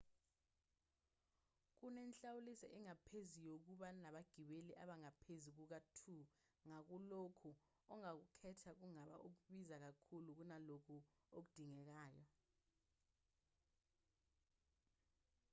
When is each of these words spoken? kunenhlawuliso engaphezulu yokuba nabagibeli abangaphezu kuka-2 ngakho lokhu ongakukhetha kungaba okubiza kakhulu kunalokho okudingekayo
kunenhlawuliso 1.79 2.67
engaphezulu 2.77 3.45
yokuba 3.53 3.87
nabagibeli 4.01 4.71
abangaphezu 4.83 5.49
kuka-2 5.57 5.99
ngakho 6.67 6.95
lokhu 7.11 7.51
ongakukhetha 7.93 8.71
kungaba 8.79 9.15
okubiza 9.27 9.75
kakhulu 9.85 10.29
kunalokho 10.37 10.97
okudingekayo 11.37 12.23